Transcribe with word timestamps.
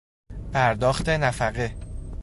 پرداخت 0.53 1.09
نفقه 1.09 1.75